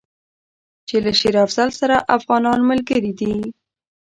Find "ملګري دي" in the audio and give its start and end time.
2.71-3.35